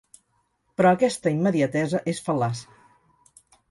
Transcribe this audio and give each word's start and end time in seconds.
Però 0.79 0.93
aquesta 0.95 1.35
immediatesa 1.37 2.03
és 2.15 2.25
fal·laç. 2.31 2.69